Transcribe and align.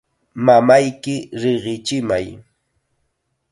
Mamayki 0.45 1.15
riqichimay. 1.41 2.27